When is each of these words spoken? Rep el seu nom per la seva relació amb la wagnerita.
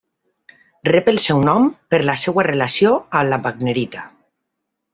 Rep 0.87 1.11
el 1.11 1.19
seu 1.25 1.41
nom 1.49 1.67
per 1.93 1.99
la 2.11 2.15
seva 2.23 2.47
relació 2.49 2.97
amb 3.21 3.33
la 3.35 3.41
wagnerita. 3.47 4.05